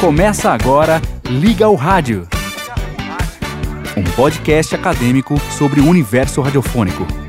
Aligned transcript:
Começa 0.00 0.50
agora 0.50 1.00
Liga 1.24 1.68
o 1.68 1.74
Rádio. 1.74 2.28
Um 3.96 4.04
podcast 4.14 4.74
acadêmico 4.74 5.40
sobre 5.50 5.80
o 5.80 5.88
universo 5.88 6.42
radiofônico. 6.42 7.25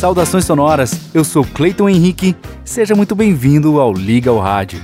Saudações 0.00 0.46
sonoras, 0.46 0.98
eu 1.12 1.22
sou 1.22 1.44
Cleiton 1.44 1.86
Henrique, 1.86 2.34
seja 2.64 2.94
muito 2.94 3.14
bem-vindo 3.14 3.78
ao 3.78 3.92
Liga 3.92 4.30
ao 4.30 4.38
Rádio. 4.38 4.80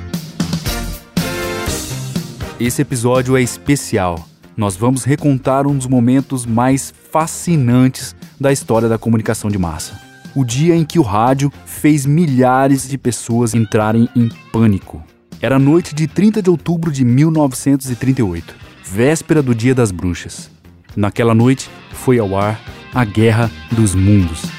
Esse 2.61 2.83
episódio 2.83 3.35
é 3.35 3.41
especial. 3.41 4.29
Nós 4.55 4.77
vamos 4.77 5.05
recontar 5.05 5.67
um 5.67 5.75
dos 5.75 5.87
momentos 5.87 6.45
mais 6.45 6.93
fascinantes 7.11 8.15
da 8.39 8.53
história 8.53 8.91
da 8.91 8.99
comunicação 8.99 9.49
de 9.49 9.57
massa. 9.57 9.99
O 10.35 10.45
dia 10.45 10.77
em 10.77 10.85
que 10.85 10.99
o 10.99 11.03
rádio 11.03 11.51
fez 11.65 12.05
milhares 12.05 12.87
de 12.87 12.99
pessoas 12.99 13.55
entrarem 13.55 14.11
em 14.15 14.29
pânico. 14.53 15.03
Era 15.41 15.59
noite 15.59 15.95
de 15.95 16.07
30 16.07 16.43
de 16.43 16.51
outubro 16.51 16.93
de 16.93 17.07
1938, 17.07 18.55
véspera 18.85 19.43
do 19.43 19.55
Dia 19.55 19.75
das 19.75 19.91
Bruxas. 19.91 20.51
Naquela 20.95 21.35
noite 21.35 21.71
foi 21.91 22.19
ao 22.19 22.39
ar 22.39 22.61
a 22.95 23.03
Guerra 23.03 23.51
dos 23.73 23.95
Mundos. 23.95 24.56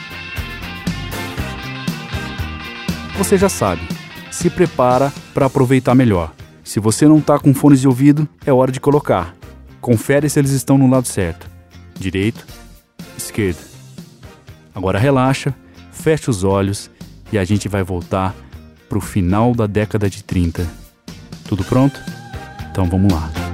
Você 3.17 3.38
já 3.38 3.49
sabe. 3.49 3.81
Se 4.31 4.49
prepara 4.49 5.12
para 5.34 5.48
aproveitar 5.48 5.95
melhor. 5.95 6.33
Se 6.64 6.80
você 6.80 7.08
não 7.08 7.17
está 7.17 7.39
com 7.39 7.53
fones 7.53 7.81
de 7.81 7.88
ouvido, 7.88 8.28
é 8.45 8.53
hora 8.53 8.72
de 8.72 8.80
colocar. 8.80 9.36
Confere 9.81 10.30
se 10.30 10.38
eles 10.38 10.52
estão 10.52 10.78
no 10.78 10.88
lado 10.88 11.08
certo. 11.08 11.50
Direito, 12.00 12.45
esquerdo. 13.17 13.66
Agora 14.75 15.00
relaxa, 15.00 15.56
fecha 15.91 16.30
os 16.30 16.44
olhos 16.44 16.91
e 17.31 17.38
a 17.38 17.44
gente 17.44 17.67
vai 17.67 17.81
voltar 17.81 18.36
para 18.88 18.97
o 18.97 19.02
final 19.02 19.56
da 19.56 19.66
década 19.66 20.09
de 20.09 20.23
30. 20.23 20.67
Tudo 21.47 21.63
pronto? 21.63 22.00
Então 22.69 22.86
vamos 22.86 23.11
lá. 23.11 23.47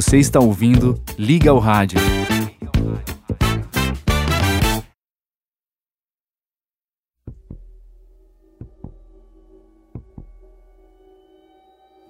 Você 0.00 0.16
está 0.16 0.38
ouvindo 0.38 0.94
Liga 1.18 1.50
ao 1.50 1.58
Rádio. 1.58 1.98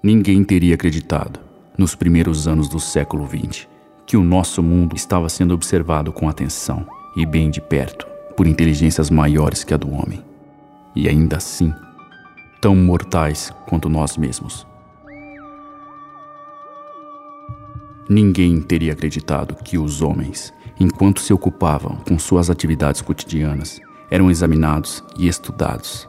Ninguém 0.03 0.45
teria 0.45 0.75
acreditado, 0.75 1.41
nos 1.79 1.95
primeiros 1.95 2.47
anos 2.47 2.69
do 2.69 2.79
século 2.79 3.27
XX, 3.27 3.67
que 4.07 4.19
o 4.19 4.23
nosso 4.23 4.63
mundo 4.63 4.95
estava 4.95 5.31
sendo 5.31 5.55
observado 5.55 6.13
com 6.13 6.29
atenção 6.29 6.87
e 7.17 7.25
bem 7.25 7.51
de 7.51 7.63
perto 7.63 8.07
por 8.37 8.47
inteligências 8.47 9.09
maiores 9.09 9.65
que 9.65 9.73
a 9.73 9.79
do 9.79 9.91
homem. 9.91 10.23
E 10.95 11.09
ainda 11.09 11.39
assim, 11.39 11.73
tão 12.61 12.77
mortais 12.77 13.51
quanto 13.67 13.89
nós 13.89 14.19
mesmos. 14.19 14.67
Ninguém 18.09 18.63
teria 18.63 18.95
acreditado 18.95 19.55
que 19.63 19.77
os 19.77 20.01
homens, 20.01 20.51
enquanto 20.81 21.21
se 21.21 21.35
ocupavam 21.35 21.99
com 22.09 22.19
suas 22.19 22.49
atividades 22.49 23.03
cotidianas, 23.03 23.79
eram 24.11 24.31
examinados 24.31 25.05
e 25.19 25.29
estudados, 25.29 26.09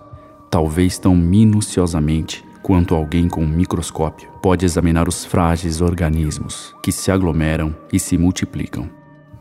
talvez 0.50 0.98
tão 0.98 1.14
minuciosamente 1.14 2.42
quanto 2.64 2.96
alguém 2.96 3.28
com 3.28 3.44
um 3.44 3.48
microscópio 3.48 4.30
pode 4.42 4.66
examinar 4.66 5.10
os 5.10 5.26
frágeis 5.26 5.82
organismos 5.82 6.74
que 6.82 6.94
se 6.94 7.12
aglomeram 7.12 7.76
e 7.92 8.00
se 8.00 8.18
multiplicam 8.18 8.90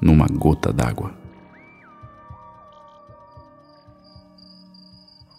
numa 0.00 0.26
gota 0.26 0.72
d'água. 0.72 1.14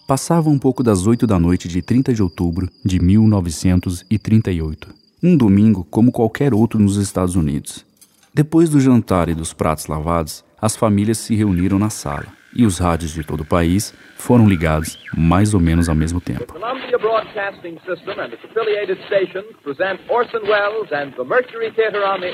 Passava 0.07 0.49
um 0.49 0.57
pouco 0.57 0.81
das 0.81 1.05
oito 1.05 1.27
da 1.27 1.37
noite 1.37 1.67
de 1.67 1.81
30 1.81 2.13
de 2.13 2.23
outubro 2.23 2.69
de 2.85 2.97
1938 2.97 5.08
um 5.21 5.35
domingo 5.35 5.85
como 5.89 6.11
qualquer 6.11 6.53
outro 6.53 6.79
nos 6.79 6.97
Estados 6.97 7.35
Unidos. 7.35 7.85
Depois 8.33 8.69
do 8.69 8.79
jantar 8.79 9.27
e 9.29 9.35
dos 9.35 9.53
pratos 9.53 9.87
lavados, 9.87 10.43
as 10.61 10.75
famílias 10.75 11.17
se 11.17 11.35
reuniram 11.35 11.79
na 11.79 11.89
sala 11.89 12.27
e 12.55 12.65
os 12.65 12.79
rádios 12.79 13.13
de 13.13 13.23
todo 13.23 13.41
o 13.41 13.45
país 13.45 13.93
foram 14.15 14.47
ligados 14.47 14.97
mais 15.15 15.53
ou 15.53 15.59
menos 15.59 15.89
ao 15.89 15.95
mesmo 15.95 16.19
tempo. 16.19 16.53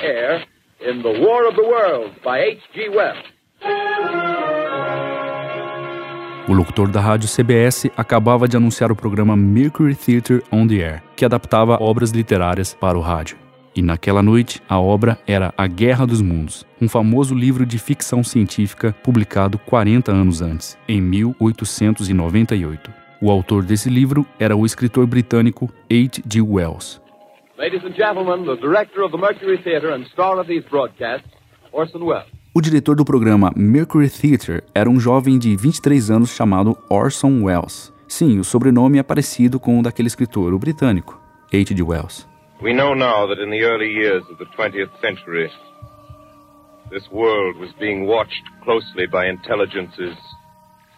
Air 0.02 0.46
in 0.82 1.02
The 1.02 1.20
War 1.22 1.48
of 1.48 1.56
the 1.56 1.64
Worlds 1.64 2.16
by 2.24 2.40
H.G. 2.40 2.90
Wells. 2.90 4.35
O 6.48 6.54
locutor 6.54 6.88
da 6.90 7.02
rádio 7.02 7.28
CBS 7.28 7.90
acabava 7.98 8.48
de 8.48 8.56
anunciar 8.56 8.92
o 8.92 8.96
programa 8.96 9.36
Mercury 9.36 9.96
Theatre 9.96 10.44
on 10.52 10.68
the 10.68 10.76
Air, 10.76 11.02
que 11.16 11.26
adaptava 11.26 11.82
obras 11.82 12.12
literárias 12.12 12.72
para 12.72 12.96
o 12.96 13.02
rádio. 13.02 13.36
E 13.76 13.82
naquela 13.82 14.22
noite, 14.22 14.62
a 14.70 14.80
obra 14.80 15.18
era 15.26 15.52
A 15.58 15.66
Guerra 15.66 16.06
dos 16.06 16.22
Mundos, 16.22 16.64
um 16.80 16.88
famoso 16.88 17.34
livro 17.34 17.66
de 17.66 17.80
ficção 17.80 18.24
científica 18.24 18.96
publicado 19.04 19.58
40 19.58 20.12
anos 20.12 20.40
antes, 20.40 20.78
em 20.88 21.02
1898. 21.02 22.94
O 23.20 23.32
autor 23.32 23.64
desse 23.64 23.90
livro 23.90 24.24
era 24.40 24.56
o 24.56 24.68
escritor 24.68 25.08
britânico 25.08 25.68
H.G. 25.90 26.42
Wells. 26.42 27.02
Ladies 27.58 27.84
and 27.84 27.96
gentlemen, 27.96 28.46
the 28.46 28.62
director 28.62 29.02
of 29.02 29.12
the 29.12 29.18
Mercury 29.18 29.58
Theatre 29.64 29.92
and 29.96 30.06
star 30.14 30.40
of 30.40 30.48
these 30.48 30.64
broadcasts, 30.70 31.28
Orson 31.72 32.04
Welles. 32.04 32.35
O 32.58 32.62
diretor 32.62 32.96
do 32.96 33.04
programa 33.04 33.52
Mercury 33.54 34.10
Theatre 34.10 34.64
era 34.74 34.90
um 34.90 34.98
jovem 34.98 35.38
de 35.38 35.54
23 35.58 36.10
anos 36.10 36.34
chamado 36.34 36.78
Orson 36.90 37.44
Welles. 37.44 37.94
Sim, 38.08 38.40
o 38.40 38.46
sobrenome 38.46 38.98
é 38.98 39.04
parecido 39.04 39.60
com 39.60 39.78
o 39.78 39.84
daquele 39.84 40.08
escritor, 40.08 40.54
o 40.54 40.58
britânico, 40.58 41.20
H.G. 41.54 41.84
Wells. 41.84 42.26
We 42.62 42.72
know 42.72 42.96
now 42.96 43.28
that 43.28 43.44
in 43.44 43.50
the 43.50 43.62
early 43.62 43.92
years 43.92 44.24
of 44.30 44.38
the 44.38 44.46
20th 44.56 44.90
century, 45.02 45.52
this 46.90 47.06
world 47.12 47.60
was 47.60 47.74
being 47.78 48.08
watched 48.08 48.46
closely 48.64 49.06
by 49.06 49.28
intelligences 49.28 50.16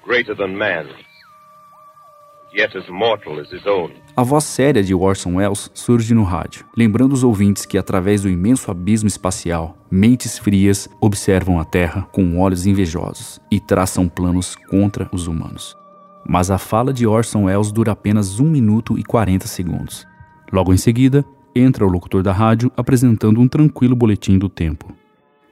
greater 0.06 0.36
than 0.36 0.56
man's. 0.56 1.07
A 4.16 4.24
voz 4.24 4.46
séria 4.46 4.82
de 4.82 4.96
Orson 4.96 5.36
Welles 5.36 5.70
surge 5.74 6.14
no 6.14 6.24
rádio, 6.24 6.66
lembrando 6.76 7.14
os 7.14 7.24
ouvintes 7.24 7.66
que, 7.66 7.78
através 7.78 8.22
do 8.22 8.30
imenso 8.30 8.72
abismo 8.72 9.08
espacial, 9.08 9.78
mentes 9.92 10.40
frias 10.40 10.90
observam 11.02 11.60
a 11.60 11.66
Terra 11.66 12.08
com 12.12 12.40
olhos 12.40 12.66
invejosos 12.66 13.40
e 13.52 13.60
traçam 13.60 14.08
planos 14.08 14.56
contra 14.56 15.10
os 15.12 15.28
humanos. 15.28 15.76
Mas 16.26 16.50
a 16.50 16.58
fala 16.58 16.94
de 16.94 17.06
Orson 17.06 17.44
Welles 17.44 17.72
dura 17.72 17.92
apenas 17.92 18.40
1 18.40 18.44
minuto 18.46 18.98
e 18.98 19.04
40 19.04 19.48
segundos. 19.48 20.06
Logo 20.52 20.74
em 20.74 20.78
seguida, 20.78 21.26
entra 21.56 21.86
o 21.86 21.90
locutor 21.90 22.24
da 22.24 22.32
rádio 22.32 22.72
apresentando 22.76 23.40
um 23.40 23.48
tranquilo 23.48 23.96
boletim 23.96 24.38
do 24.38 24.50
tempo. 24.50 24.94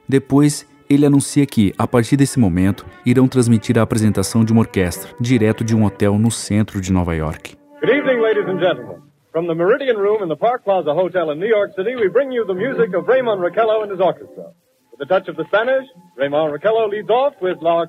Depois, 0.08 0.66
ele 0.88 1.06
anuncia 1.06 1.46
que, 1.46 1.72
a 1.78 1.86
partir 1.86 2.16
desse 2.16 2.38
momento, 2.38 2.86
irão 3.04 3.28
transmitir 3.28 3.78
a 3.78 3.82
apresentação 3.82 4.44
de 4.44 4.52
uma 4.52 4.62
orquestra, 4.62 5.10
direto 5.20 5.64
de 5.64 5.74
um 5.74 5.84
hotel 5.84 6.18
no 6.18 6.30
centro 6.30 6.80
de 6.80 6.92
Nova 6.92 7.14
York. 7.14 7.56
Good 7.80 7.92
evening, 7.92 8.20
ladies 8.20 8.46
and 8.48 8.58
gentlemen. 8.58 9.02
From 9.32 9.46
the 9.46 9.54
Meridian 9.54 9.98
Room 9.98 10.22
in 10.22 10.28
the 10.28 10.36
Park 10.36 10.64
Plaza 10.64 10.94
Hotel 10.94 11.30
in 11.32 11.38
New 11.38 11.48
York 11.48 11.74
City, 11.74 11.94
we 11.94 12.08
bring 12.08 12.32
you 12.32 12.46
the 12.46 12.54
music 12.54 12.96
of 12.96 13.06
Raymond 13.06 13.42
Raquello 13.42 13.82
and 13.82 13.92
his 13.92 14.00
orchestra. 14.00 14.52
With 14.98 15.08
touch 15.08 15.28
of 15.28 15.36
the 15.36 15.44
Spanish, 15.48 15.86
Raymond 16.16 16.54
Raquello 16.54 16.88
leads 16.88 17.10
off 17.10 17.34
with 17.42 17.58
La. 17.60 17.84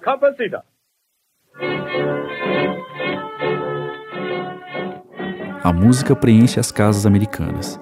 A 5.64 5.74
música 5.74 6.16
preenche 6.16 6.60
as 6.60 6.72
casas 6.72 7.06
americanas 7.06 7.80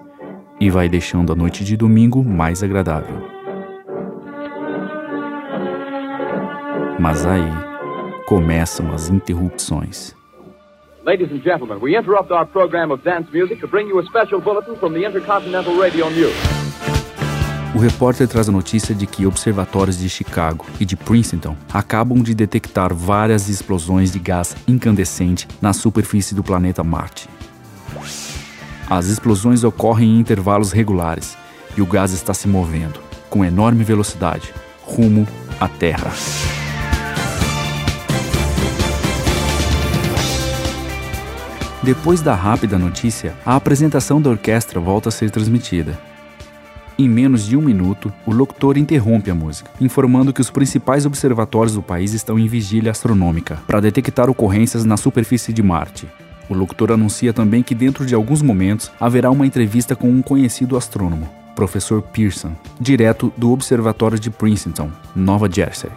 e 0.59 0.69
vai 0.69 0.87
deixando 0.87 1.33
a 1.33 1.35
noite 1.35 1.63
de 1.63 1.75
domingo 1.75 2.23
mais 2.23 2.63
agradável. 2.63 3.34
Mas 6.97 7.25
aí 7.25 7.51
começam 8.25 8.93
as 8.93 9.09
interrupções. 9.09 10.13
Ladies 11.05 11.29
and 11.31 11.41
gentlemen, 11.43 11.77
we 11.81 11.95
interrupt 11.95 12.31
our 12.31 12.45
program 12.45 12.91
of 12.91 13.03
dance 13.03 13.27
music 13.31 13.59
to 13.59 13.67
bring 13.67 13.87
you 13.89 13.99
a 13.99 14.05
special 14.05 14.39
bulletin 14.39 14.75
from 14.77 14.93
the 14.93 15.05
Intercontinental 15.05 15.77
Radio 15.77 16.09
News. 16.09 16.33
O 17.75 17.79
repórter 17.79 18.27
traz 18.27 18.47
a 18.47 18.51
notícia 18.51 18.95
de 18.95 19.05
que 19.05 19.27
observatórios 19.27 19.99
de 19.99 20.07
Chicago 20.07 20.65
e 20.79 20.85
de 20.85 20.95
Princeton 20.95 21.57
acabam 21.73 22.23
de 22.23 22.33
detectar 22.33 22.93
várias 22.93 23.49
explosões 23.49 24.11
de 24.11 24.17
gás 24.17 24.55
incandescente 24.65 25.47
na 25.61 25.73
superfície 25.73 26.33
do 26.33 26.41
planeta 26.41 26.83
Marte. 26.83 27.27
As 28.89 29.07
explosões 29.07 29.65
ocorrem 29.65 30.15
em 30.15 30.19
intervalos 30.19 30.71
regulares 30.71 31.37
e 31.75 31.81
o 31.81 31.85
gás 31.85 32.13
está 32.13 32.33
se 32.33 32.47
movendo 32.47 32.99
com 33.29 33.43
enorme 33.43 33.83
velocidade, 33.83 34.53
rumo 34.81 35.27
à 35.59 35.67
Terra. 35.67 36.11
Depois 41.85 42.19
da 42.19 42.33
rápida 42.33 42.79
notícia, 42.79 43.35
a 43.45 43.55
apresentação 43.55 44.19
da 44.19 44.31
orquestra 44.31 44.79
volta 44.79 45.09
a 45.09 45.11
ser 45.11 45.29
transmitida. 45.29 45.95
Em 46.97 47.07
menos 47.07 47.45
de 47.45 47.55
um 47.55 47.61
minuto, 47.61 48.11
o 48.25 48.33
locutor 48.33 48.75
interrompe 48.75 49.29
a 49.29 49.35
música, 49.35 49.69
informando 49.79 50.33
que 50.33 50.41
os 50.41 50.49
principais 50.49 51.05
observatórios 51.05 51.75
do 51.75 51.83
país 51.83 52.13
estão 52.13 52.39
em 52.39 52.47
vigília 52.47 52.89
astronômica 52.89 53.59
para 53.67 53.79
detectar 53.79 54.31
ocorrências 54.31 54.83
na 54.83 54.97
superfície 54.97 55.53
de 55.53 55.61
Marte. 55.61 56.07
O 56.49 56.55
locutor 56.55 56.91
anuncia 56.91 57.31
também 57.31 57.61
que 57.61 57.75
dentro 57.75 58.03
de 58.03 58.15
alguns 58.15 58.41
momentos 58.41 58.91
haverá 58.99 59.29
uma 59.29 59.45
entrevista 59.45 59.95
com 59.95 60.09
um 60.09 60.23
conhecido 60.23 60.75
astrônomo, 60.75 61.29
professor 61.55 62.01
Pearson, 62.01 62.53
direto 62.81 63.31
do 63.37 63.51
Observatório 63.51 64.17
de 64.17 64.31
Princeton, 64.31 64.89
Nova 65.15 65.47
Jersey. 65.47 65.91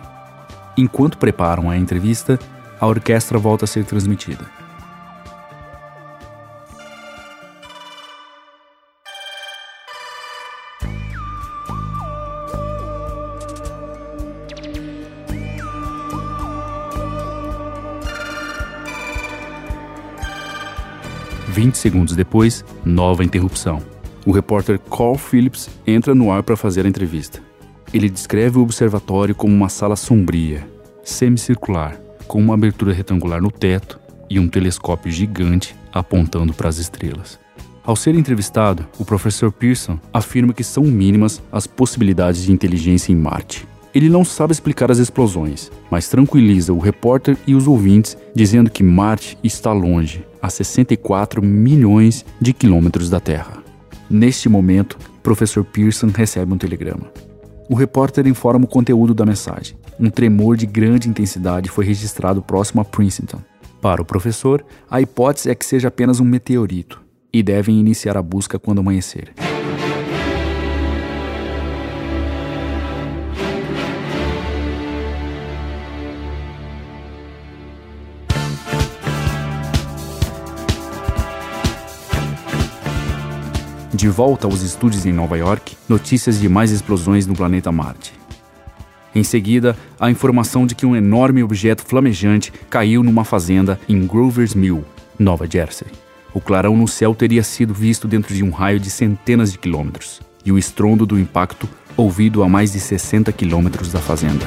Enquanto 0.76 1.17
preparam 1.17 1.70
a 1.70 1.79
entrevista, 1.79 2.38
a 2.79 2.87
orquestra 2.87 3.38
volta 3.38 3.64
a 3.64 3.69
ser 3.69 3.87
transmitida. 3.87 4.68
20 21.59 21.75
segundos 21.75 22.15
depois, 22.15 22.65
nova 22.85 23.25
interrupção. 23.25 23.83
O 24.25 24.31
repórter 24.31 24.79
Carl 24.79 25.17
Phillips 25.17 25.69
entra 25.85 26.15
no 26.15 26.31
ar 26.31 26.45
para 26.45 26.57
fazer 26.57 26.87
a 26.87 26.89
entrevista. 26.89 27.43
Ele 27.93 28.09
descreve 28.09 28.59
o 28.59 28.63
observatório 28.63 29.35
como 29.35 29.53
uma 29.53 29.69
sala 29.69 29.97
sombria, 29.97 30.65
semicircular, 31.03 32.01
com 32.29 32.39
uma 32.39 32.55
abertura 32.55 32.93
retangular 32.93 33.43
no 33.43 33.51
teto 33.51 33.99
e 34.31 34.39
um 34.39 34.47
telescópio 34.47 35.11
gigante 35.11 35.75
apontando 35.93 36.55
para 36.55 36.69
as 36.69 36.79
estrelas. 36.79 37.41
Ao 37.83 37.97
ser 37.97 38.15
entrevistado, 38.15 38.87
o 38.97 39.05
professor 39.05 39.51
Pearson 39.51 39.99
afirma 40.13 40.53
que 40.53 40.63
são 40.63 40.85
mínimas 40.85 41.43
as 41.51 41.67
possibilidades 41.67 42.45
de 42.45 42.53
inteligência 42.53 43.11
em 43.11 43.17
Marte. 43.17 43.67
Ele 43.93 44.09
não 44.09 44.25
sabe 44.25 44.53
explicar 44.53 44.93
as 44.93 44.99
explosões, 44.99 45.73
mas 45.91 46.09
tranquiliza 46.09 46.73
o 46.73 46.79
repórter 46.79 47.37
e 47.49 47.57
os 47.57 47.67
ouvintes 47.67 48.17
dizendo 48.33 48.71
que 48.71 48.85
Marte 48.85 49.37
está 49.43 49.73
longe, 49.73 50.25
a 50.40 50.49
64 50.49 51.43
milhões 51.43 52.25
de 52.40 52.52
quilômetros 52.52 53.11
da 53.11 53.20
Terra. 53.20 53.62
Neste 54.11 54.49
momento, 54.49 54.99
o 55.19 55.20
professor 55.23 55.64
Pearson 55.64 56.08
recebe 56.14 56.52
um 56.52 56.58
telegrama. 56.58 57.11
O 57.69 57.75
repórter 57.75 58.26
informa 58.26 58.64
o 58.64 58.69
conteúdo 58.69 59.12
da 59.12 59.26
mensagem. 59.26 59.76
Um 60.00 60.08
tremor 60.08 60.56
de 60.56 60.67
grande 60.67 61.08
intensidade 61.08 61.69
foi 61.69 61.85
registrado 61.85 62.40
próximo 62.40 62.81
a 62.81 62.85
Princeton. 62.85 63.38
Para 63.81 64.00
o 64.00 64.05
professor, 64.05 64.64
a 64.90 65.00
hipótese 65.00 65.50
é 65.50 65.55
que 65.55 65.67
seja 65.67 65.88
apenas 65.88 66.19
um 66.19 66.25
meteorito 66.25 67.02
e 67.32 67.43
devem 67.43 67.79
iniciar 67.79 68.17
a 68.17 68.23
busca 68.23 68.58
quando 68.58 68.81
amanhecer. 68.81 69.32
De 83.99 84.09
volta 84.09 84.47
aos 84.47 84.62
estúdios 84.62 85.05
em 85.06 85.12
Nova 85.12 85.37
York, 85.37 85.77
notícias 85.89 86.39
de 86.39 86.49
mais 86.49 86.71
explosões 86.71 87.27
no 87.27 87.35
planeta 87.35 87.73
Marte. 87.73 88.12
Em 89.12 89.25
seguida, 89.25 89.77
a 89.99 90.09
informação 90.09 90.69
de 90.69 90.77
que 90.77 90.87
um 90.87 90.95
enorme 90.95 91.43
objeto 91.43 91.85
flamejante 91.85 92.53
caiu 92.71 93.03
numa 93.03 93.25
fazenda 93.25 93.77
em 93.89 94.06
Grover's 94.06 94.55
Mill, 94.55 94.85
Nova 95.19 95.49
Jersey. 95.50 95.89
O 96.33 96.41
clarão 96.41 96.77
no 96.77 96.87
céu 96.87 97.12
teria 97.12 97.43
sido 97.43 97.75
visto 97.75 98.06
dentro 98.06 98.33
de 98.33 98.45
um 98.45 98.50
raio 98.50 98.79
de 98.79 98.89
centenas 98.89 99.50
de 99.50 99.59
quilômetros, 99.59 100.21
e 100.45 100.53
o 100.53 100.59
estrondo 100.59 101.05
do 101.05 101.19
impacto 101.19 101.69
ouvido 101.97 102.45
a 102.45 102.49
mais 102.49 102.71
de 102.71 102.79
60 102.79 103.33
quilômetros 103.33 103.91
da 103.91 103.99
fazenda. 103.99 104.47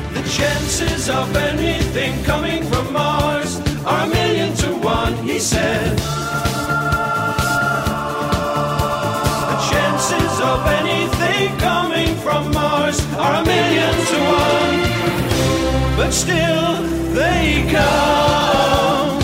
But 16.11 16.13
still 16.13 17.13
they 17.13 17.63
come. 17.71 19.21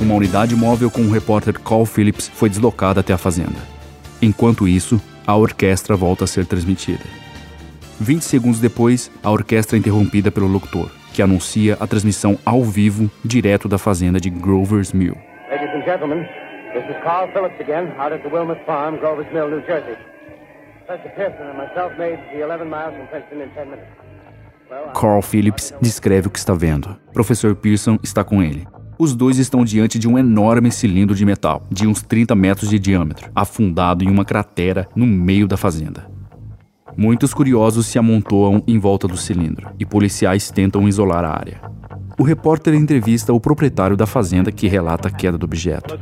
Uma 0.00 0.14
unidade 0.14 0.56
móvel 0.56 0.90
com 0.90 1.02
o 1.02 1.10
repórter 1.10 1.52
Carl 1.60 1.84
Phillips 1.84 2.28
foi 2.28 2.48
deslocada 2.48 3.00
até 3.00 3.12
a 3.12 3.18
fazenda. 3.18 3.60
Enquanto 4.22 4.66
isso, 4.66 5.00
a 5.26 5.36
orquestra 5.36 5.94
volta 5.94 6.24
a 6.24 6.26
ser 6.26 6.46
transmitida. 6.46 7.04
20 8.00 8.22
segundos 8.22 8.60
depois, 8.60 9.10
a 9.22 9.30
orquestra 9.30 9.76
é 9.76 9.78
interrompida 9.78 10.30
pelo 10.30 10.46
locutor, 10.46 10.90
que 11.12 11.20
anuncia 11.20 11.76
a 11.78 11.86
transmissão 11.86 12.38
ao 12.44 12.64
vivo 12.64 13.10
direto 13.22 13.68
da 13.68 13.76
fazenda 13.76 14.18
de 14.18 14.30
Grover's 14.30 14.94
Mill. 14.94 15.16
Ladies 15.50 15.74
and 15.74 15.84
gentlemen, 15.84 16.26
this 16.72 16.84
is 16.88 16.96
Carl 17.04 17.30
Phillips 17.32 17.60
again, 17.60 17.92
out 17.98 18.14
at 18.14 18.22
the 18.22 18.34
Wilmot 18.34 18.64
Farm, 18.64 18.96
Grover's 18.96 19.30
Mill, 19.32 19.50
New 19.50 19.60
Jersey. 19.66 19.96
Carl 24.94 25.22
Phillips 25.22 25.72
descreve 25.80 26.28
o 26.28 26.30
que 26.30 26.38
está 26.38 26.54
vendo. 26.54 26.96
Professor 27.12 27.54
Pearson 27.54 27.98
está 28.02 28.22
com 28.22 28.42
ele. 28.42 28.66
Os 28.98 29.14
dois 29.14 29.38
estão 29.38 29.64
diante 29.64 29.98
de 29.98 30.06
um 30.06 30.18
enorme 30.18 30.70
cilindro 30.70 31.14
de 31.14 31.24
metal, 31.24 31.66
de 31.70 31.86
uns 31.86 32.02
30 32.02 32.34
metros 32.34 32.68
de 32.68 32.78
diâmetro, 32.78 33.30
afundado 33.34 34.04
em 34.04 34.10
uma 34.10 34.24
cratera 34.24 34.86
no 34.94 35.06
meio 35.06 35.48
da 35.48 35.56
fazenda. 35.56 36.06
Muitos 36.96 37.32
curiosos 37.32 37.86
se 37.86 37.98
amontoam 37.98 38.62
em 38.66 38.78
volta 38.78 39.08
do 39.08 39.16
cilindro 39.16 39.70
e 39.78 39.86
policiais 39.86 40.50
tentam 40.50 40.86
isolar 40.86 41.24
a 41.24 41.30
área. 41.30 41.60
O 42.18 42.22
repórter 42.22 42.74
entrevista 42.74 43.32
o 43.32 43.40
proprietário 43.40 43.96
da 43.96 44.04
fazenda 44.04 44.52
que 44.52 44.68
relata 44.68 45.08
a 45.08 45.10
queda 45.10 45.38
do 45.38 45.44
objeto. 45.44 45.96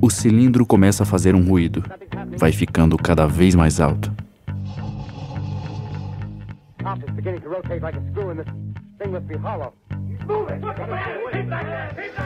O 0.00 0.10
cilindro 0.10 0.64
começa 0.64 1.02
a 1.02 1.06
fazer 1.06 1.34
um 1.34 1.42
ruído. 1.42 1.82
Vai 2.38 2.52
ficando 2.52 2.96
cada 2.96 3.26
vez 3.26 3.54
mais 3.54 3.80
alto. 3.80 4.12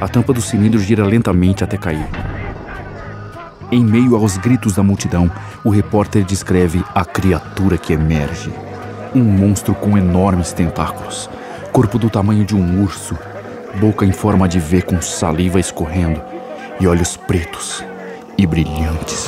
A 0.01 0.09
tampa 0.09 0.33
do 0.33 0.41
cilindro 0.41 0.79
gira 0.79 1.05
lentamente 1.05 1.65
até 1.65 1.77
cair. 1.77 2.07
Em 3.71 3.85
meio 3.85 4.17
aos 4.17 4.37
gritos 4.37 4.75
da 4.75 4.83
multidão, 4.83 5.31
o 5.65 5.71
repórter 5.71 6.25
descreve 6.25 6.83
a 6.95 7.05
criatura 7.05 7.77
que 7.77 7.93
emerge. 7.93 8.53
Um 9.15 9.23
monstro 9.23 9.75
com 9.75 9.97
enormes 9.97 10.53
tentáculos, 10.53 11.29
corpo 11.73 11.99
do 11.99 12.11
tamanho 12.11 12.45
de 12.45 12.55
um 12.55 12.83
urso, 12.83 13.17
boca 13.77 14.05
em 14.05 14.13
forma 14.13 14.49
de 14.49 14.59
V 14.59 14.83
com 14.83 15.01
saliva 15.01 15.61
escorrendo 15.61 16.23
e 16.81 16.87
olhos 16.87 17.17
pretos 17.17 17.85
e 18.37 18.47
brilhantes. 18.47 19.27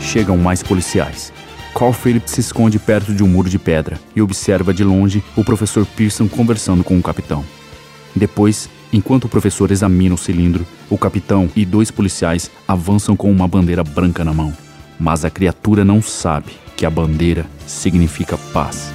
Chegam 0.00 0.36
mais 0.36 0.62
policiais 0.62 1.32
Carl 1.74 1.92
Phillips 1.92 2.32
se 2.32 2.40
esconde 2.40 2.78
perto 2.78 3.14
de 3.14 3.22
um 3.22 3.28
muro 3.28 3.48
de 3.48 3.58
pedra 3.58 3.98
e 4.14 4.20
observa 4.20 4.74
de 4.74 4.84
longe 4.84 5.22
o 5.36 5.44
professor 5.44 5.86
Pearson 5.86 6.28
conversando 6.28 6.84
com 6.84 6.98
o 6.98 7.02
capitão. 7.02 7.44
Depois, 8.14 8.68
enquanto 8.92 9.24
o 9.24 9.28
professor 9.28 9.70
examina 9.70 10.14
o 10.14 10.18
cilindro, 10.18 10.66
o 10.90 10.98
capitão 10.98 11.48
e 11.54 11.64
dois 11.64 11.90
policiais 11.90 12.50
avançam 12.66 13.16
com 13.16 13.30
uma 13.30 13.46
bandeira 13.46 13.84
branca 13.84 14.24
na 14.24 14.34
mão. 14.34 14.52
Mas 15.00 15.24
a 15.24 15.30
criatura 15.30 15.84
não 15.84 16.02
sabe 16.02 16.52
que 16.76 16.86
a 16.86 16.90
bandeira 16.90 17.46
significa 17.66 18.38
paz. 18.52 18.92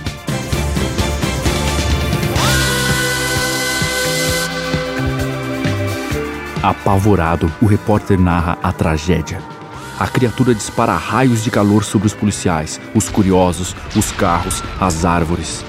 Apavorado, 6.63 7.51
o 7.61 7.65
repórter 7.65 8.19
narra 8.19 8.57
a 8.63 8.71
tragédia 8.71 9.55
a 9.97 10.07
criatura 10.07 10.53
dispara 10.53 10.91
raios 10.91 11.41
de 11.41 11.49
calor 11.49 11.85
sobre 11.85 12.07
os 12.07 12.13
policiais, 12.13 12.81
os 12.93 13.07
curiosos, 13.07 13.73
os 13.95 14.11
carros, 14.11 14.61
as 14.79 15.05
árvores. 15.05 15.63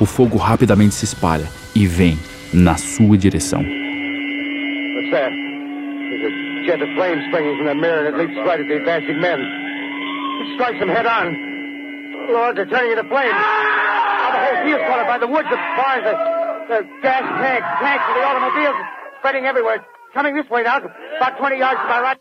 O 0.00 0.06
fogo 0.06 0.36
rapidamente 0.36 0.96
se 0.96 1.04
espalha 1.04 1.46
e 1.72 1.86
vem 1.86 2.18
na 2.52 2.76
sua 2.76 3.16
direção. 3.16 3.60
It 9.04 9.61
strikes 10.54 10.78
them 10.78 10.88
head 10.88 11.06
on. 11.06 12.32
Lord, 12.32 12.56
they're 12.56 12.66
turning 12.66 12.92
into 12.92 13.04
flames. 13.08 13.34
Now 13.34 14.30
the 14.32 14.40
whole 14.44 14.58
field's 14.64 14.84
caught 14.86 15.06
by 15.06 15.18
the 15.18 15.26
woods, 15.26 15.48
the 15.50 15.56
bars, 15.76 16.02
the, 16.04 16.14
the 16.70 16.78
gas 17.02 17.24
tanks, 17.42 17.68
tanks 17.80 18.04
of 18.08 18.14
the 18.14 18.24
automobiles, 18.24 18.76
spreading 19.18 19.44
everywhere. 19.46 19.84
Coming 20.14 20.34
this 20.34 20.48
way 20.50 20.62
now, 20.62 20.78
about 20.78 21.38
20 21.38 21.58
yards 21.58 21.80
to 21.80 21.88
my 21.88 22.00
right. 22.00 22.18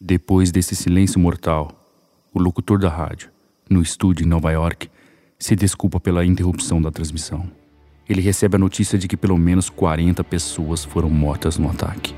Depois 0.00 0.52
desse 0.52 0.76
silêncio 0.76 1.18
mortal, 1.18 1.72
o 2.32 2.38
locutor 2.38 2.78
da 2.78 2.90
rádio, 2.90 3.30
no 3.70 3.80
estúdio 3.80 4.26
em 4.26 4.28
Nova 4.28 4.52
York, 4.52 4.90
se 5.38 5.56
desculpa 5.56 5.98
pela 5.98 6.26
interrupção 6.26 6.82
da 6.82 6.90
transmissão. 6.90 7.50
Ele 8.06 8.20
recebe 8.20 8.56
a 8.56 8.58
notícia 8.58 8.98
de 8.98 9.08
que 9.08 9.16
pelo 9.16 9.38
menos 9.38 9.70
40 9.70 10.22
pessoas 10.24 10.84
foram 10.84 11.08
mortas 11.08 11.56
no 11.56 11.70
ataque. 11.70 12.14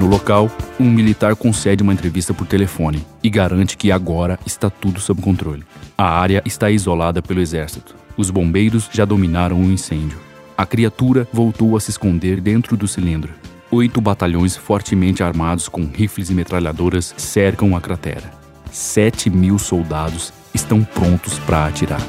No 0.00 0.06
local, 0.06 0.50
um 0.80 0.90
militar 0.90 1.36
concede 1.36 1.82
uma 1.82 1.92
entrevista 1.92 2.32
por 2.32 2.46
telefone 2.46 3.04
e 3.22 3.28
garante 3.28 3.76
que 3.76 3.92
agora 3.92 4.40
está 4.46 4.70
tudo 4.70 4.98
sob 4.98 5.20
controle. 5.20 5.62
A 5.96 6.18
área 6.18 6.42
está 6.46 6.70
isolada 6.70 7.20
pelo 7.20 7.38
exército. 7.38 7.94
Os 8.16 8.30
bombeiros 8.30 8.88
já 8.90 9.04
dominaram 9.04 9.60
o 9.60 9.70
incêndio. 9.70 10.18
A 10.56 10.64
criatura 10.64 11.28
voltou 11.30 11.76
a 11.76 11.80
se 11.80 11.90
esconder 11.90 12.40
dentro 12.40 12.78
do 12.78 12.88
cilindro. 12.88 13.34
Oito 13.70 14.00
batalhões 14.00 14.56
fortemente 14.56 15.22
armados 15.22 15.68
com 15.68 15.84
rifles 15.84 16.30
e 16.30 16.34
metralhadoras 16.34 17.14
cercam 17.18 17.76
a 17.76 17.80
cratera. 17.82 18.32
Sete 18.72 19.28
mil 19.28 19.58
soldados 19.58 20.32
estão 20.54 20.82
prontos 20.82 21.38
para 21.40 21.66
atirar. 21.66 22.00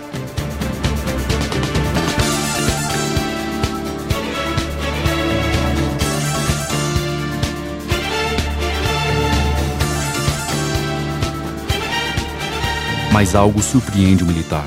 Mas 13.12 13.36
algo 13.36 13.62
surpreende 13.62 14.24
o 14.24 14.27
militar. 14.27 14.65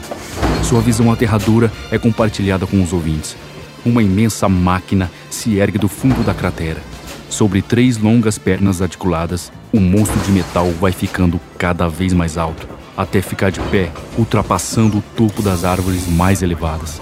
Sua 0.62 0.80
visão 0.80 1.10
aterradora 1.10 1.72
é 1.90 1.98
compartilhada 1.98 2.66
com 2.66 2.82
os 2.82 2.92
ouvintes. 2.92 3.36
Uma 3.84 4.02
imensa 4.02 4.48
máquina 4.48 5.10
se 5.30 5.58
ergue 5.58 5.78
do 5.78 5.88
fundo 5.88 6.22
da 6.22 6.34
cratera. 6.34 6.80
Sobre 7.28 7.62
três 7.62 7.96
longas 7.98 8.38
pernas 8.38 8.80
articuladas, 8.80 9.50
o 9.72 9.80
monstro 9.80 10.20
de 10.20 10.30
metal 10.30 10.70
vai 10.72 10.92
ficando 10.92 11.40
cada 11.58 11.88
vez 11.88 12.12
mais 12.12 12.38
alto, 12.38 12.68
até 12.96 13.20
ficar 13.20 13.50
de 13.50 13.60
pé, 13.60 13.90
ultrapassando 14.16 14.98
o 14.98 15.02
topo 15.16 15.42
das 15.42 15.64
árvores 15.64 16.06
mais 16.06 16.42
elevadas. 16.42 17.00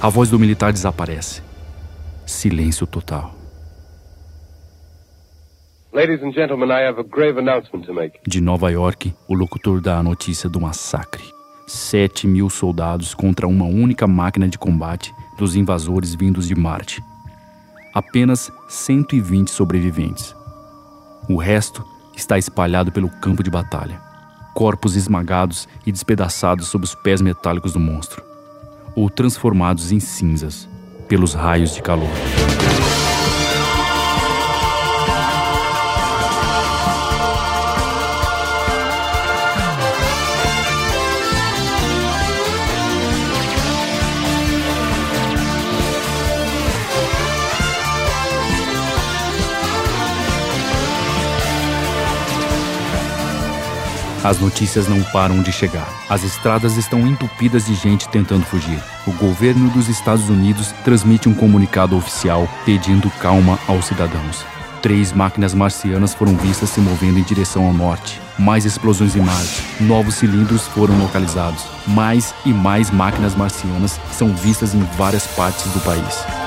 A 0.00 0.08
voz 0.08 0.30
do 0.30 0.38
militar 0.38 0.72
desaparece. 0.72 1.42
Silêncio 2.24 2.86
total. 2.86 3.22
Ladies 3.24 3.36
and 3.36 3.40
gentlemen, 3.40 3.50
I 4.52 4.70
have 5.02 5.10
a 5.10 5.10
grave 5.10 5.10
announcement 5.22 5.50
to 5.52 5.70
make. 5.70 5.81
De 8.26 8.40
Nova 8.40 8.70
York, 8.70 9.14
o 9.28 9.34
locutor 9.34 9.78
dá 9.78 9.98
a 9.98 10.02
notícia 10.02 10.48
do 10.48 10.58
massacre. 10.58 11.22
Sete 11.66 12.26
mil 12.26 12.48
soldados 12.48 13.12
contra 13.12 13.46
uma 13.46 13.66
única 13.66 14.06
máquina 14.06 14.48
de 14.48 14.56
combate 14.56 15.14
dos 15.36 15.54
invasores 15.54 16.14
vindos 16.14 16.48
de 16.48 16.54
Marte. 16.54 17.02
Apenas 17.92 18.50
120 18.68 19.50
sobreviventes. 19.50 20.34
O 21.28 21.36
resto 21.36 21.84
está 22.16 22.38
espalhado 22.38 22.90
pelo 22.90 23.10
campo 23.20 23.42
de 23.42 23.50
batalha. 23.50 24.00
Corpos 24.54 24.96
esmagados 24.96 25.68
e 25.84 25.92
despedaçados 25.92 26.68
sob 26.68 26.84
os 26.84 26.94
pés 26.94 27.20
metálicos 27.20 27.74
do 27.74 27.80
monstro, 27.80 28.22
ou 28.96 29.10
transformados 29.10 29.92
em 29.92 30.00
cinzas 30.00 30.66
pelos 31.06 31.34
raios 31.34 31.74
de 31.74 31.82
calor. 31.82 32.08
As 54.24 54.38
notícias 54.38 54.86
não 54.86 55.02
param 55.02 55.42
de 55.42 55.50
chegar. 55.50 55.88
As 56.08 56.22
estradas 56.22 56.76
estão 56.76 57.00
entupidas 57.06 57.66
de 57.66 57.74
gente 57.74 58.08
tentando 58.08 58.44
fugir. 58.44 58.80
O 59.04 59.12
governo 59.12 59.68
dos 59.70 59.88
Estados 59.88 60.28
Unidos 60.28 60.72
transmite 60.84 61.28
um 61.28 61.34
comunicado 61.34 61.96
oficial 61.96 62.48
pedindo 62.64 63.10
calma 63.20 63.58
aos 63.66 63.86
cidadãos. 63.86 64.44
Três 64.80 65.12
máquinas 65.12 65.54
marcianas 65.54 66.14
foram 66.14 66.36
vistas 66.36 66.70
se 66.70 66.80
movendo 66.80 67.18
em 67.18 67.22
direção 67.22 67.66
ao 67.66 67.72
norte. 67.72 68.20
Mais 68.38 68.64
explosões 68.64 69.16
em 69.16 69.20
Marte. 69.20 69.62
Novos 69.80 70.16
cilindros 70.16 70.68
foram 70.68 70.96
localizados. 70.98 71.64
Mais 71.86 72.32
e 72.44 72.52
mais 72.52 72.90
máquinas 72.90 73.34
marcianas 73.34 74.00
são 74.12 74.28
vistas 74.34 74.72
em 74.72 74.82
várias 74.96 75.26
partes 75.26 75.70
do 75.72 75.80
país. 75.80 76.41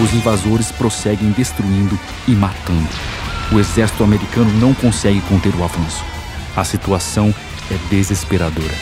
Os 0.00 0.12
invasores 0.12 0.72
prosseguem 0.72 1.30
destruindo 1.30 1.98
e 2.26 2.32
matando. 2.32 2.88
O 3.52 3.58
exército 3.58 4.02
americano 4.02 4.50
não 4.58 4.74
consegue 4.74 5.20
conter 5.22 5.54
o 5.54 5.64
avanço. 5.64 6.04
A 6.56 6.64
situação 6.64 7.34
é 7.70 7.76
desesperadora. 7.90 8.74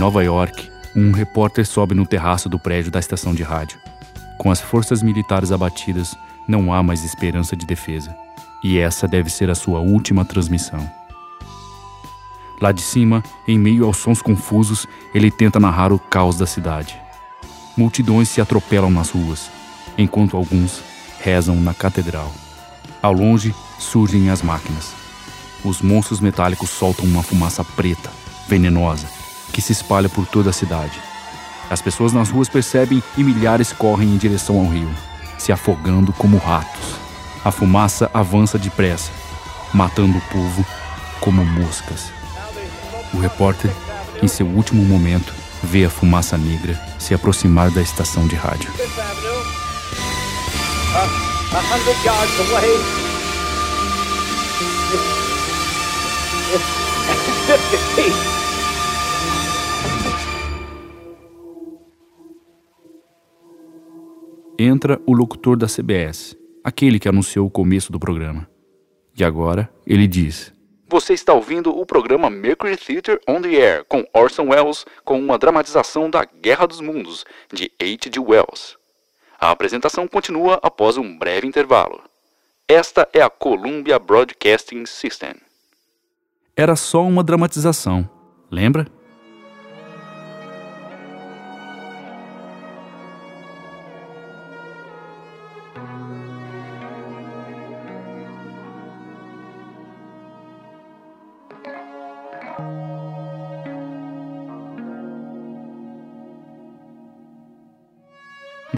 Nova 0.00 0.24
York, 0.24 0.70
um 0.96 1.12
repórter 1.12 1.66
sobe 1.66 1.94
no 1.94 2.06
terraço 2.06 2.48
do 2.48 2.58
prédio 2.58 2.90
da 2.90 2.98
estação 2.98 3.34
de 3.34 3.42
rádio. 3.42 3.78
Com 4.38 4.50
as 4.50 4.58
forças 4.58 5.02
militares 5.02 5.52
abatidas, 5.52 6.16
não 6.48 6.72
há 6.72 6.82
mais 6.82 7.04
esperança 7.04 7.54
de 7.54 7.66
defesa. 7.66 8.16
E 8.64 8.78
essa 8.78 9.06
deve 9.06 9.28
ser 9.28 9.50
a 9.50 9.54
sua 9.54 9.80
última 9.80 10.24
transmissão. 10.24 10.90
Lá 12.62 12.72
de 12.72 12.80
cima, 12.80 13.22
em 13.46 13.58
meio 13.58 13.84
aos 13.84 13.98
sons 13.98 14.22
confusos, 14.22 14.86
ele 15.12 15.30
tenta 15.30 15.60
narrar 15.60 15.92
o 15.92 15.98
caos 15.98 16.38
da 16.38 16.46
cidade. 16.46 16.98
Multidões 17.76 18.30
se 18.30 18.40
atropelam 18.40 18.90
nas 18.90 19.10
ruas, 19.10 19.50
enquanto 19.98 20.34
alguns 20.34 20.82
rezam 21.20 21.56
na 21.56 21.74
catedral. 21.74 22.32
Ao 23.02 23.12
longe, 23.12 23.54
surgem 23.78 24.30
as 24.30 24.40
máquinas. 24.40 24.94
Os 25.62 25.82
monstros 25.82 26.20
metálicos 26.20 26.70
soltam 26.70 27.04
uma 27.04 27.22
fumaça 27.22 27.62
preta, 27.62 28.10
venenosa, 28.48 29.19
que 29.60 29.66
se 29.66 29.72
espalha 29.72 30.08
por 30.08 30.26
toda 30.26 30.48
a 30.48 30.54
cidade. 30.54 30.98
As 31.68 31.82
pessoas 31.82 32.14
nas 32.14 32.30
ruas 32.30 32.48
percebem 32.48 33.02
e 33.14 33.22
milhares 33.22 33.74
correm 33.74 34.08
em 34.08 34.16
direção 34.16 34.58
ao 34.58 34.66
rio, 34.66 34.88
se 35.36 35.52
afogando 35.52 36.14
como 36.14 36.38
ratos. 36.38 36.94
A 37.44 37.50
fumaça 37.50 38.10
avança 38.14 38.58
depressa, 38.58 39.10
matando 39.74 40.16
o 40.16 40.20
povo 40.32 40.64
como 41.20 41.44
moscas. 41.44 42.10
O 43.12 43.18
repórter, 43.18 43.70
em 44.22 44.28
seu 44.28 44.46
último 44.46 44.82
momento, 44.82 45.34
vê 45.62 45.84
a 45.84 45.90
fumaça 45.90 46.38
negra 46.38 46.80
se 46.98 47.12
aproximar 47.12 47.70
da 47.70 47.82
estação 47.82 48.26
de 48.26 48.36
rádio. 48.36 48.72
Entra 64.62 65.00
o 65.06 65.14
locutor 65.14 65.56
da 65.56 65.66
CBS, 65.66 66.36
aquele 66.62 66.98
que 67.00 67.08
anunciou 67.08 67.46
o 67.46 67.50
começo 67.50 67.90
do 67.90 67.98
programa. 67.98 68.46
E 69.18 69.24
agora 69.24 69.72
ele 69.86 70.06
diz: 70.06 70.52
Você 70.86 71.14
está 71.14 71.32
ouvindo 71.32 71.74
o 71.74 71.86
programa 71.86 72.28
Mercury 72.28 72.76
Theatre 72.76 73.18
on 73.26 73.40
the 73.40 73.48
Air 73.48 73.86
com 73.88 74.04
Orson 74.12 74.50
Welles 74.50 74.84
com 75.02 75.18
uma 75.18 75.38
dramatização 75.38 76.10
da 76.10 76.26
Guerra 76.26 76.66
dos 76.66 76.82
Mundos 76.82 77.24
de 77.50 77.72
H.G. 77.80 78.20
Wells. 78.20 78.76
A 79.40 79.50
apresentação 79.50 80.06
continua 80.06 80.60
após 80.62 80.98
um 80.98 81.16
breve 81.16 81.46
intervalo. 81.46 82.02
Esta 82.68 83.08
é 83.14 83.22
a 83.22 83.30
Columbia 83.30 83.98
Broadcasting 83.98 84.84
System. 84.84 85.36
Era 86.54 86.76
só 86.76 87.02
uma 87.02 87.24
dramatização, 87.24 88.06
lembra? 88.50 88.86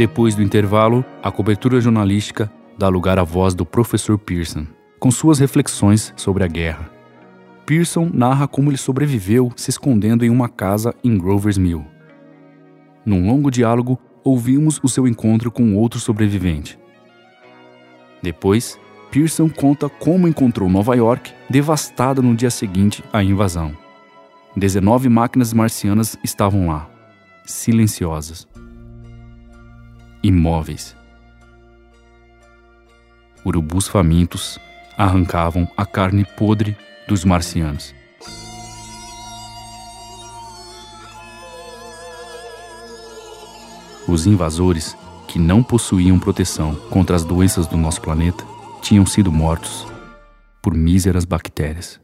Depois 0.03 0.35
do 0.35 0.43
intervalo, 0.43 1.05
a 1.23 1.31
cobertura 1.31 1.81
jornalística 1.81 2.53
dá 2.77 2.89
lugar 2.89 3.21
à 3.21 3.23
voz 3.23 3.55
do 3.55 3.65
professor 3.65 4.19
Pearson, 4.19 4.67
com 4.99 5.13
suas 5.13 5.39
reflexões 5.39 6.13
sobre 6.17 6.43
a 6.43 6.49
guerra. 6.49 6.91
Pearson 7.65 8.11
narra 8.13 8.49
como 8.49 8.69
ele 8.69 8.77
sobreviveu 8.77 9.53
se 9.55 9.71
escondendo 9.71 10.25
em 10.25 10.29
uma 10.29 10.49
casa 10.49 10.93
em 11.05 11.17
Grover's 11.17 11.57
Mill. 11.57 11.87
Num 13.07 13.29
longo 13.29 13.49
diálogo, 13.49 13.97
ouvimos 14.25 14.81
o 14.83 14.89
seu 14.89 15.07
encontro 15.07 15.53
com 15.53 15.77
outro 15.77 16.01
sobrevivente. 16.01 16.77
Depois, 18.21 18.77
Pearson 19.09 19.49
conta 19.49 19.89
como 19.89 20.27
encontrou 20.27 20.69
Nova 20.69 20.97
York 20.97 21.33
devastada 21.49 22.21
no 22.21 22.35
dia 22.35 22.51
seguinte 22.51 23.05
à 23.13 23.23
invasão. 23.23 23.73
19 24.57 25.09
máquinas 25.09 25.53
marcianas 25.53 26.19
estavam 26.25 26.67
lá, 26.67 26.91
silenciosas 27.47 28.51
imóveis. 30.23 30.97
Urubus 33.45 33.89
famintos 33.89 34.59
arrancavam 34.97 35.69
a 35.77 35.85
carne 35.85 36.25
podre 36.25 36.77
dos 37.09 37.25
marcianos. 37.25 37.95
Os 44.07 44.27
invasores, 44.27 44.97
que 45.27 45.39
não 45.39 45.63
possuíam 45.63 46.19
proteção 46.19 46.75
contra 46.91 47.17
as 47.17 47.25
doenças 47.25 47.67
do 47.67 47.77
nosso 47.77 48.01
planeta, 48.01 48.45
tinham 48.83 49.07
sido 49.07 49.33
mortos 49.33 49.87
por 50.61 50.75
míseras 50.75 51.25
bactérias. 51.25 52.02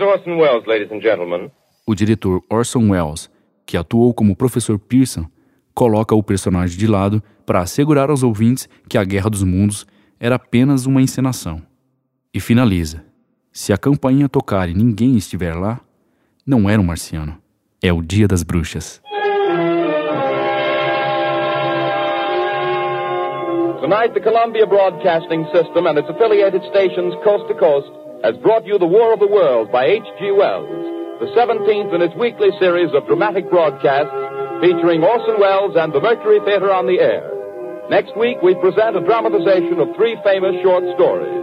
Orson 0.00 0.36
Welles, 0.36 0.66
ladies 0.66 0.90
and 0.92 1.00
gentlemen. 1.00 1.50
O 1.86 1.94
diretor 1.94 2.42
Orson 2.48 2.90
Welles, 2.90 3.30
que 3.66 3.76
atuou 3.76 4.14
como 4.14 4.36
professor 4.36 4.78
Pearson, 4.78 5.26
coloca 5.74 6.14
o 6.14 6.22
personagem 6.22 6.78
de 6.78 6.86
lado 6.86 7.22
para 7.44 7.60
assegurar 7.60 8.10
aos 8.10 8.22
ouvintes 8.22 8.68
que 8.88 8.96
a 8.96 9.04
Guerra 9.04 9.30
dos 9.30 9.42
Mundos 9.42 9.86
era 10.20 10.36
apenas 10.36 10.86
uma 10.86 11.02
encenação. 11.02 11.60
E 12.32 12.40
finaliza: 12.40 13.04
se 13.52 13.72
a 13.72 13.78
campainha 13.78 14.28
tocar 14.28 14.68
e 14.68 14.74
ninguém 14.74 15.16
estiver 15.16 15.54
lá, 15.54 15.80
não 16.46 16.68
era 16.70 16.80
um 16.80 16.84
marciano, 16.84 17.36
é 17.82 17.92
o 17.92 18.02
Dia 18.02 18.28
das 18.28 18.42
Bruxas. 18.42 19.02
Tonight, 23.80 24.14
the 24.14 24.20
Columbia 24.20 24.64
Broadcasting 24.64 25.44
System 25.52 25.88
and 25.88 25.98
its 25.98 26.08
affiliated 26.08 26.62
stations 26.70 27.14
coast 27.24 27.48
to 27.48 27.54
coast 27.54 27.90
has 28.22 28.36
brought 28.38 28.64
you 28.64 28.78
The 28.78 28.86
War 28.86 29.12
of 29.12 29.20
the 29.20 29.26
World 29.26 29.72
by 29.72 29.86
H.G. 29.86 30.30
Wells, 30.30 30.70
the 31.18 31.26
17th 31.34 31.94
in 31.94 32.02
its 32.02 32.14
weekly 32.14 32.50
series 32.58 32.94
of 32.94 33.06
dramatic 33.06 33.50
broadcasts 33.50 34.14
featuring 34.62 35.02
Orson 35.02 35.40
Welles 35.40 35.74
and 35.74 35.92
the 35.92 36.00
Mercury 36.00 36.38
Theater 36.44 36.70
on 36.70 36.86
the 36.86 37.00
air. 37.02 37.26
Next 37.90 38.16
week, 38.16 38.38
we 38.42 38.54
present 38.54 38.96
a 38.96 39.02
dramatization 39.02 39.82
of 39.82 39.94
three 39.96 40.16
famous 40.22 40.54
short 40.62 40.84
stories. 40.94 41.42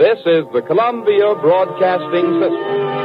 This 0.00 0.18
is 0.24 0.48
the 0.56 0.64
Columbia 0.66 1.36
Broadcasting 1.44 2.40
System. 2.40 2.97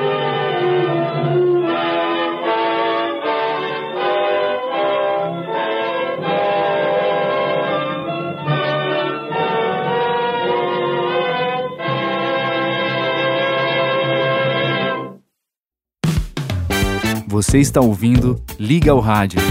Você 17.45 17.59
está 17.59 17.81
ouvindo 17.81 18.41
Liga 18.57 18.89
ao 18.93 19.01
Rádio. 19.01 19.41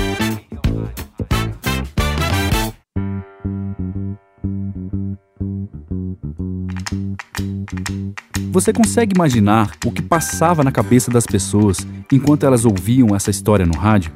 Você 8.50 8.72
consegue 8.72 9.14
imaginar 9.14 9.72
o 9.84 9.92
que 9.92 10.00
passava 10.00 10.64
na 10.64 10.72
cabeça 10.72 11.10
das 11.10 11.26
pessoas 11.26 11.86
enquanto 12.10 12.46
elas 12.46 12.64
ouviam 12.64 13.14
essa 13.14 13.30
história 13.30 13.66
no 13.66 13.76
rádio? 13.76 14.10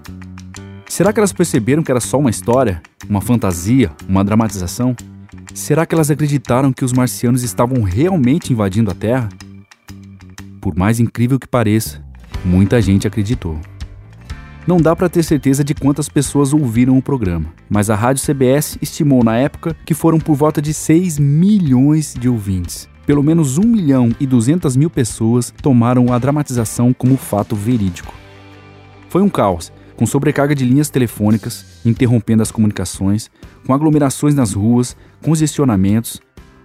Será 0.89 1.13
que 1.13 1.21
elas 1.21 1.35
perceberam 1.35 1.83
que 1.83 1.91
era 1.91 2.01
só 2.01 2.19
uma 2.19 2.31
história, 2.31 2.81
uma 3.07 3.21
fantasia, 3.21 3.93
uma 4.09 4.25
dramatização? 4.25 4.97
Será 5.55 5.85
que 5.85 5.95
elas 5.95 6.11
acreditaram 6.11 6.73
que 6.73 6.85
os 6.85 6.95
marcianos 6.95 7.43
estavam 7.43 7.83
realmente 7.83 8.55
invadindo 8.55 8.91
a 8.91 8.95
Terra? 8.95 9.29
Por 10.63 10.75
mais 10.75 10.99
incrível 10.99 11.39
que 11.39 11.47
pareça, 11.47 12.06
muita 12.47 12.81
gente 12.81 13.07
acreditou. 13.07 13.59
Não 14.67 14.79
dá 14.79 14.97
para 14.97 15.09
ter 15.09 15.23
certeza 15.23 15.63
de 15.63 15.75
quantas 15.75 16.09
pessoas 16.09 16.53
ouviram 16.53 16.97
o 16.97 17.03
programa, 17.03 17.53
mas 17.69 17.91
a 17.91 17.95
Rádio 17.95 18.25
CBS 18.25 18.79
estimou 18.81 19.23
na 19.23 19.37
época 19.37 19.77
que 19.85 19.95
foram 19.95 20.19
por 20.19 20.35
volta 20.35 20.63
de 20.63 20.73
6 20.73 21.19
milhões 21.19 22.15
de 22.19 22.29
ouvintes. 22.29 22.89
Pelo 23.05 23.23
menos 23.23 23.59
1 23.59 23.63
milhão 23.63 24.11
e 24.19 24.27
200 24.27 24.77
mil 24.77 24.91
pessoas 24.91 25.53
tomaram 25.63 26.13
a 26.13 26.19
dramatização 26.19 26.93
como 26.93 27.17
fato 27.17 27.55
verídico. 27.55 28.13
Foi 29.09 29.23
um 29.23 29.29
caos, 29.29 29.73
com 29.97 30.05
sobrecarga 30.05 30.55
de 30.55 30.65
linhas 30.65 30.91
telefônicas, 30.91 31.65
interrompendo 31.85 32.43
as 32.43 32.51
comunicações, 32.51 33.31
com 33.65 33.73
aglomerações 33.73 34.35
nas 34.35 34.53
ruas, 34.53 34.97
congestionamentos, 35.23 36.21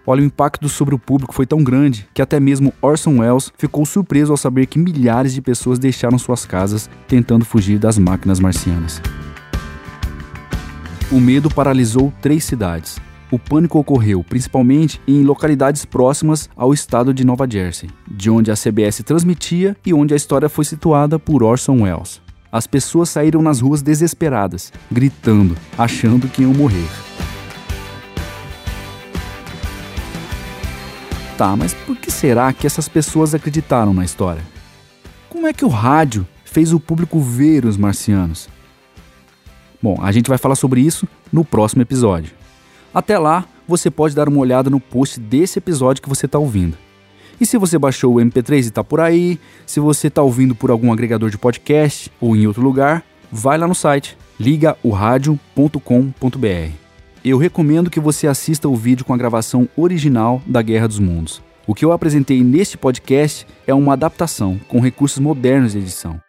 Olha, 0.05 0.21
o 0.21 0.25
impacto 0.25 0.67
sobre 0.67 0.95
o 0.95 0.99
público 0.99 1.33
foi 1.33 1.45
tão 1.45 1.63
grande 1.63 2.07
que 2.13 2.21
até 2.21 2.39
mesmo 2.39 2.73
Orson 2.81 3.19
Welles 3.19 3.51
ficou 3.57 3.85
surpreso 3.85 4.31
ao 4.31 4.37
saber 4.37 4.65
que 4.65 4.79
milhares 4.79 5.33
de 5.33 5.41
pessoas 5.41 5.77
deixaram 5.77 6.17
suas 6.17 6.45
casas 6.45 6.89
tentando 7.07 7.45
fugir 7.45 7.77
das 7.77 7.97
máquinas 7.97 8.39
marcianas. 8.39 9.01
O 11.11 11.19
medo 11.19 11.49
paralisou 11.49 12.11
três 12.21 12.43
cidades. 12.43 12.97
O 13.29 13.37
pânico 13.37 13.77
ocorreu 13.79 14.23
principalmente 14.23 14.99
em 15.07 15.23
localidades 15.23 15.85
próximas 15.85 16.49
ao 16.55 16.73
estado 16.73 17.13
de 17.13 17.23
Nova 17.23 17.47
Jersey, 17.49 17.89
de 18.09 18.29
onde 18.29 18.51
a 18.51 18.55
CBS 18.55 19.03
transmitia 19.03 19.77
e 19.85 19.93
onde 19.93 20.13
a 20.13 20.17
história 20.17 20.49
foi 20.49 20.65
situada 20.65 21.19
por 21.19 21.43
Orson 21.43 21.83
Welles. 21.83 22.21
As 22.51 22.67
pessoas 22.67 23.09
saíram 23.09 23.41
nas 23.41 23.61
ruas 23.61 23.81
desesperadas, 23.81 24.73
gritando, 24.91 25.55
achando 25.77 26.27
que 26.27 26.41
iam 26.41 26.53
morrer. 26.53 27.10
Tá, 31.41 31.55
mas 31.55 31.73
por 31.73 31.97
que 31.97 32.11
será 32.11 32.53
que 32.53 32.67
essas 32.67 32.87
pessoas 32.87 33.33
acreditaram 33.33 33.95
na 33.95 34.05
história? 34.05 34.43
Como 35.27 35.47
é 35.47 35.53
que 35.53 35.65
o 35.65 35.69
rádio 35.69 36.27
fez 36.45 36.71
o 36.71 36.79
público 36.79 37.19
ver 37.19 37.65
os 37.65 37.77
marcianos? 37.77 38.47
Bom, 39.81 39.97
a 40.03 40.11
gente 40.11 40.29
vai 40.29 40.37
falar 40.37 40.53
sobre 40.53 40.81
isso 40.81 41.07
no 41.33 41.43
próximo 41.43 41.81
episódio. 41.81 42.31
Até 42.93 43.17
lá, 43.17 43.43
você 43.67 43.89
pode 43.89 44.13
dar 44.13 44.29
uma 44.29 44.37
olhada 44.37 44.69
no 44.69 44.79
post 44.79 45.19
desse 45.19 45.57
episódio 45.57 46.03
que 46.03 46.09
você 46.09 46.27
está 46.27 46.37
ouvindo. 46.37 46.77
E 47.39 47.45
se 47.47 47.57
você 47.57 47.75
baixou 47.75 48.17
o 48.17 48.19
MP3 48.19 48.57
e 48.57 48.59
está 48.59 48.83
por 48.83 48.99
aí, 48.99 49.39
se 49.65 49.79
você 49.79 50.09
está 50.09 50.21
ouvindo 50.21 50.53
por 50.53 50.69
algum 50.69 50.93
agregador 50.93 51.31
de 51.31 51.39
podcast 51.39 52.11
ou 52.21 52.35
em 52.35 52.45
outro 52.45 52.61
lugar, 52.61 53.03
vai 53.31 53.57
lá 53.57 53.67
no 53.67 53.73
site 53.73 54.15
ligaoradio.com.br 54.39 56.80
eu 57.29 57.37
recomendo 57.37 57.89
que 57.89 57.99
você 57.99 58.25
assista 58.25 58.67
o 58.67 58.75
vídeo 58.75 59.05
com 59.05 59.13
a 59.13 59.17
gravação 59.17 59.69
original 59.77 60.41
da 60.45 60.61
Guerra 60.61 60.87
dos 60.87 60.97
Mundos. 60.97 61.41
O 61.67 61.75
que 61.75 61.85
eu 61.85 61.91
apresentei 61.91 62.43
neste 62.43 62.77
podcast 62.77 63.45
é 63.67 63.73
uma 63.73 63.93
adaptação 63.93 64.59
com 64.67 64.79
recursos 64.79 65.19
modernos 65.19 65.73
de 65.73 65.77
edição. 65.77 66.19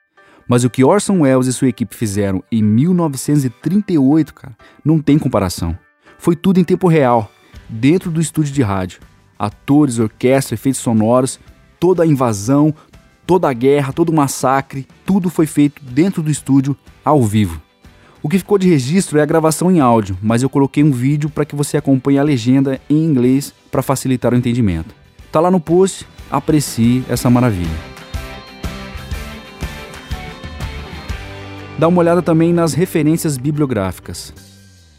Mas 0.47 0.65
o 0.65 0.71
que 0.71 0.85
Orson 0.85 1.21
Welles 1.21 1.47
e 1.47 1.53
sua 1.53 1.69
equipe 1.69 1.97
fizeram 1.97 2.45
em 2.53 2.63
1938, 2.63 4.35
cara, 4.35 4.57
não 4.85 5.01
tem 5.01 5.19
comparação. 5.19 5.77
Foi 6.19 6.37
tudo 6.37 6.61
em 6.61 6.65
tempo 6.65 6.89
real, 6.89 7.31
dentro 7.69 8.11
do 8.11 8.21
estúdio 8.21 8.53
de 8.53 8.63
rádio. 8.63 9.01
Atores, 9.39 9.99
orquestra, 9.99 10.55
efeitos 10.55 10.81
sonoros, 10.81 11.41
toda 11.81 12.03
a 12.03 12.07
invasão, 12.07 12.75
toda 13.27 13.49
a 13.49 13.53
guerra, 13.53 13.93
todo 13.93 14.11
o 14.11 14.15
massacre, 14.15 14.87
tudo 15.07 15.31
foi 15.31 15.47
feito 15.47 15.83
dentro 15.83 16.23
do 16.23 16.31
estúdio, 16.31 16.77
ao 17.03 17.23
vivo. 17.23 17.61
O 18.25 18.29
que 18.29 18.39
ficou 18.39 18.57
de 18.57 18.69
registro 18.69 19.19
é 19.19 19.23
a 19.23 19.27
gravação 19.27 19.69
em 19.69 19.81
áudio, 19.81 20.17
mas 20.23 20.45
eu 20.45 20.49
coloquei 20.49 20.85
um 20.85 20.93
vídeo 20.93 21.29
para 21.29 21.45
que 21.45 21.57
você 21.57 21.77
acompanhe 21.77 22.21
a 22.21 22.23
legenda 22.23 22.81
em 22.89 23.05
inglês 23.05 23.53
para 23.69 23.83
facilitar 23.83 24.33
o 24.33 24.37
entendimento. 24.37 24.95
Tá 25.33 25.41
lá 25.41 25.51
no 25.51 25.59
post, 25.59 26.07
aprecie 26.31 27.05
essa 27.09 27.29
maravilha. 27.29 27.93
Dá 31.77 31.89
uma 31.89 31.99
olhada 31.99 32.23
também 32.23 32.53
nas 32.53 32.75
referências 32.75 33.37
bibliográficas. 33.37 34.33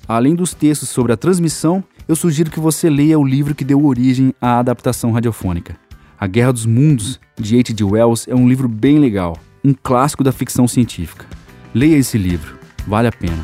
Além 0.05 0.36
dos 0.36 0.53
textos 0.53 0.89
sobre 0.89 1.13
a 1.13 1.17
transmissão, 1.17 1.81
eu 2.05 2.17
sugiro 2.17 2.51
que 2.51 2.59
você 2.59 2.89
leia 2.89 3.17
o 3.17 3.23
livro 3.23 3.55
que 3.55 3.63
deu 3.63 3.86
origem 3.86 4.36
à 4.41 4.59
adaptação 4.59 5.13
radiofônica. 5.13 5.77
A 6.19 6.27
Guerra 6.27 6.51
dos 6.51 6.65
Mundos, 6.65 7.21
de 7.39 7.57
H.G. 7.57 7.86
Wells, 7.86 8.29
é 8.29 8.36
um 8.36 8.49
livro 8.49 8.67
bem 8.67 8.99
legal, 8.99 9.38
um 9.63 9.73
clássico 9.73 10.25
da 10.25 10.33
ficção 10.33 10.67
científica. 10.67 11.25
Leia 11.73 11.95
esse 11.95 12.17
livro, 12.17 12.62
vale 12.87 13.07
a 13.07 13.11
pena. 13.11 13.43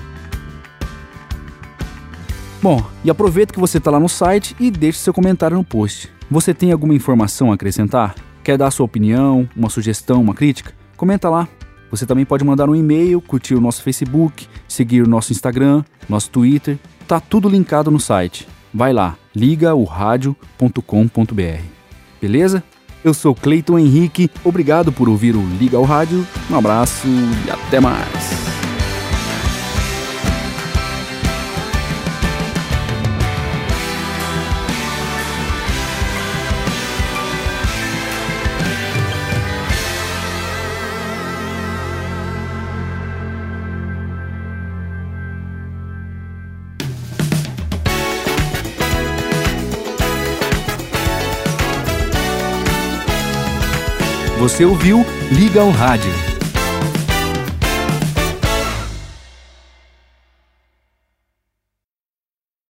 Bom, 2.61 2.83
e 3.03 3.09
aproveita 3.09 3.53
que 3.53 3.59
você 3.59 3.77
está 3.77 3.89
lá 3.89 3.99
no 3.99 4.09
site 4.09 4.55
e 4.59 4.69
deixe 4.69 4.99
seu 4.99 5.13
comentário 5.13 5.55
no 5.55 5.63
post. 5.63 6.11
Você 6.29 6.53
tem 6.53 6.71
alguma 6.71 6.93
informação 6.93 7.51
a 7.51 7.55
acrescentar? 7.55 8.15
Quer 8.43 8.57
dar 8.57 8.71
sua 8.71 8.85
opinião, 8.85 9.47
uma 9.55 9.69
sugestão, 9.69 10.21
uma 10.21 10.33
crítica? 10.33 10.73
Comenta 10.97 11.29
lá. 11.29 11.47
Você 11.89 12.05
também 12.05 12.25
pode 12.25 12.43
mandar 12.43 12.69
um 12.69 12.75
e-mail, 12.75 13.21
curtir 13.21 13.55
o 13.55 13.61
nosso 13.61 13.81
Facebook, 13.81 14.47
seguir 14.67 15.01
o 15.01 15.09
nosso 15.09 15.31
Instagram, 15.31 15.83
nosso 16.07 16.29
Twitter. 16.29 16.77
Tá 17.07 17.19
tudo 17.19 17.49
linkado 17.49 17.89
no 17.89 17.99
site. 17.99 18.47
Vai 18.73 18.93
lá, 18.93 19.17
ligaoradio.com.br. 19.35 21.63
Beleza? 22.21 22.63
Eu 23.03 23.13
sou 23.13 23.33
Cleiton 23.33 23.79
Henrique, 23.79 24.29
obrigado 24.43 24.91
por 24.91 25.07
ouvir 25.07 25.35
o 25.35 25.45
Liga 25.57 25.77
ao 25.77 25.83
Rádio. 25.83 26.27
Um 26.51 26.57
abraço 26.57 27.07
e 27.07 27.49
até 27.49 27.79
mais. 27.79 28.48
Você 54.59 54.65
ouviu? 54.65 55.05
Liga 55.31 55.61
ao 55.61 55.69
Rádio 55.69 56.11